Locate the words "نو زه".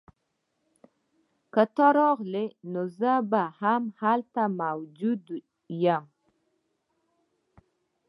2.71-3.13